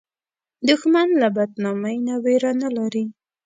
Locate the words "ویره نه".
2.23-2.69